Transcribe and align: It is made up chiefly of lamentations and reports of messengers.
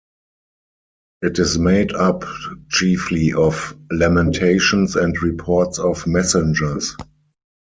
It 1.21 1.37
is 1.37 1.59
made 1.59 1.91
up 1.93 2.23
chiefly 2.69 3.33
of 3.33 3.77
lamentations 3.91 4.95
and 4.95 5.15
reports 5.21 5.77
of 5.77 6.07
messengers. 6.07 6.97